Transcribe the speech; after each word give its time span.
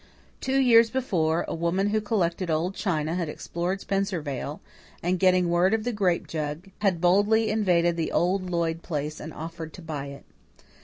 Two 0.39 0.57
years 0.57 0.89
before, 0.89 1.45
a 1.47 1.53
woman 1.53 1.89
who 1.89 2.01
collected 2.01 2.49
old 2.49 2.73
china 2.73 3.13
had 3.13 3.29
explored 3.29 3.81
Spencervale, 3.81 4.59
and, 5.03 5.19
getting 5.19 5.47
word 5.47 5.75
of 5.75 5.83
the 5.83 5.93
grape 5.93 6.25
jug, 6.25 6.69
had 6.79 6.99
boldly 6.99 7.51
invaded 7.51 7.97
the 7.97 8.11
old 8.11 8.49
Lloyd 8.49 8.81
place 8.81 9.19
and 9.19 9.31
offered 9.31 9.73
to 9.73 9.81
buy 9.83 10.07
it. 10.07 10.25